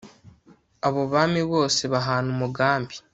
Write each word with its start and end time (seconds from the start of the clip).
abo 0.87 1.01
bami 1.13 1.41
bose 1.51 1.81
bahana 1.93 2.27
umugambi 2.35 2.95